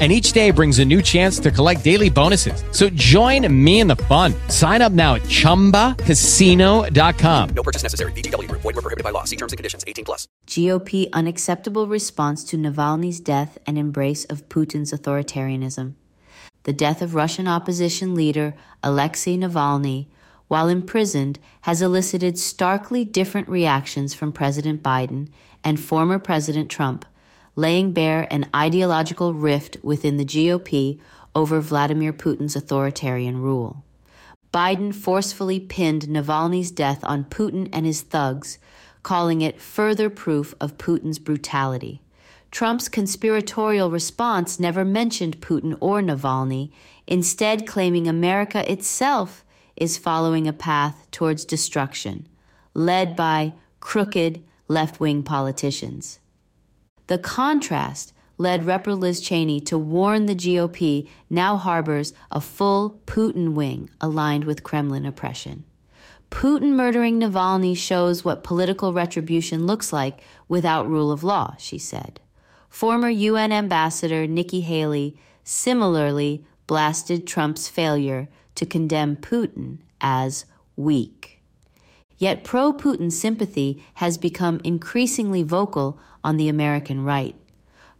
[0.00, 2.64] and each day brings a new chance to collect daily bonuses.
[2.70, 4.32] So join me in the fun.
[4.48, 7.48] Sign up now at ChumbaCasino.com.
[7.50, 8.12] No purchase necessary.
[8.12, 8.50] VGW.
[8.50, 9.24] Void were prohibited by law.
[9.24, 9.84] See terms and conditions.
[9.86, 10.26] 18 plus.
[10.46, 15.96] GOP unacceptable response to Navalny's death and embrace of Putin's authoritarianism.
[16.64, 20.06] The death of Russian opposition leader Alexei Navalny,
[20.48, 25.28] while imprisoned, has elicited starkly different reactions from President Biden
[25.62, 27.04] and former President Trump
[27.56, 30.98] laying bare an ideological rift within the GOP
[31.34, 33.84] over Vladimir Putin's authoritarian rule.
[34.52, 38.58] Biden forcefully pinned Navalny's death on Putin and his thugs,
[39.02, 42.00] calling it further proof of Putin's brutality.
[42.50, 46.72] Trump's conspiratorial response never mentioned Putin or Navalny,
[47.06, 49.44] instead, claiming America itself
[49.76, 52.26] is following a path towards destruction,
[52.74, 56.18] led by crooked left wing politicians.
[57.10, 58.86] The contrast led Rep.
[58.86, 65.04] Liz Cheney to warn the GOP now harbors a full Putin wing aligned with Kremlin
[65.04, 65.64] oppression.
[66.30, 72.20] Putin murdering Navalny shows what political retribution looks like without rule of law, she said.
[72.68, 80.44] Former UN Ambassador Nikki Haley similarly blasted Trump's failure to condemn Putin as
[80.76, 81.39] weak.
[82.20, 87.34] Yet pro Putin sympathy has become increasingly vocal on the American right.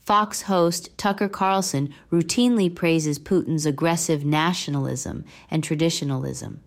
[0.00, 6.60] Fox host Tucker Carlson routinely praises Putin's aggressive nationalism and traditionalism.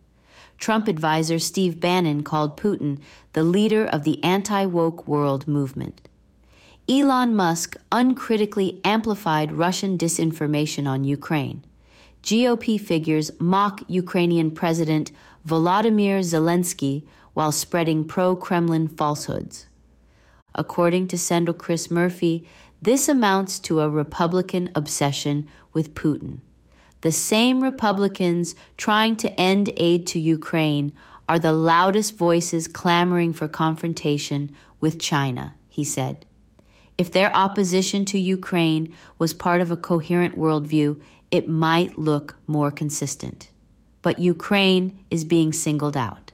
[0.59, 2.99] Trump advisor Steve Bannon called Putin
[3.33, 6.07] the leader of the anti woke world movement.
[6.87, 11.65] Elon Musk uncritically amplified Russian disinformation on Ukraine.
[12.23, 15.11] GOP figures mock Ukrainian President
[15.45, 19.67] Volodymyr Zelensky while spreading pro Kremlin falsehoods.
[20.53, 22.47] According to Sendell Chris Murphy,
[22.81, 26.39] this amounts to a Republican obsession with Putin.
[27.01, 30.91] The same Republicans trying to end aid to Ukraine
[31.29, 36.25] are the loudest voices clamoring for confrontation with China, he said.
[36.97, 42.69] If their opposition to Ukraine was part of a coherent worldview, it might look more
[42.69, 43.49] consistent.
[44.01, 46.30] But Ukraine is being singled out,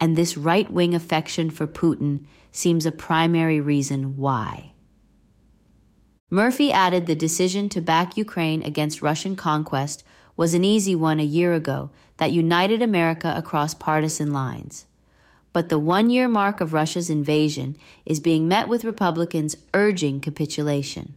[0.00, 4.72] and this right wing affection for Putin seems a primary reason why.
[6.30, 10.04] Murphy added the decision to back Ukraine against Russian conquest
[10.36, 14.86] was an easy one a year ago that united America across partisan lines.
[15.52, 21.14] But the one year mark of Russia's invasion is being met with Republicans urging capitulation.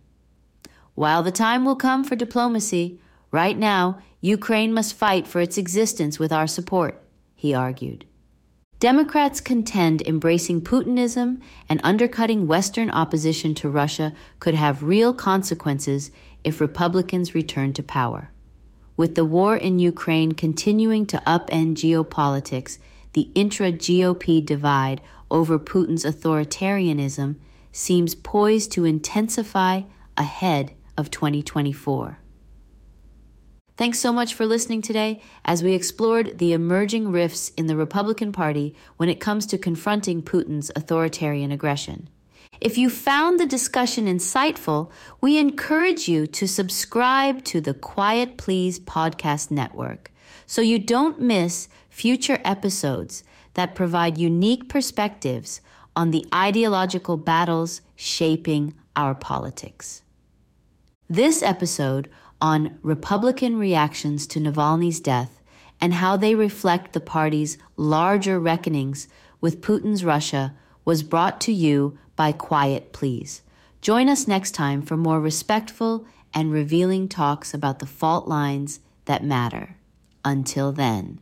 [0.95, 2.99] While the time will come for diplomacy,
[3.31, 7.01] right now, Ukraine must fight for its existence with our support,
[7.35, 8.05] he argued.
[8.81, 16.09] Democrats contend embracing Putinism and undercutting Western opposition to Russia could have real consequences
[16.43, 18.31] if Republicans return to power.
[18.97, 22.79] With the war in Ukraine continuing to upend geopolitics,
[23.13, 24.99] the intra GOP divide
[25.29, 27.35] over Putin's authoritarianism
[27.71, 29.83] seems poised to intensify
[30.17, 32.17] ahead of 2024.
[33.81, 38.31] Thanks so much for listening today as we explored the emerging rifts in the Republican
[38.31, 42.07] Party when it comes to confronting Putin's authoritarian aggression.
[42.59, 48.79] If you found the discussion insightful, we encourage you to subscribe to the Quiet Please
[48.79, 50.11] podcast network
[50.45, 53.23] so you don't miss future episodes
[53.55, 55.59] that provide unique perspectives
[55.95, 60.03] on the ideological battles shaping our politics.
[61.09, 62.11] This episode
[62.41, 65.39] on Republican reactions to Navalny's death
[65.79, 69.07] and how they reflect the party's larger reckonings
[69.39, 70.53] with Putin's Russia
[70.83, 73.41] was brought to you by Quiet Please.
[73.81, 79.23] Join us next time for more respectful and revealing talks about the fault lines that
[79.23, 79.77] matter.
[80.23, 81.21] Until then.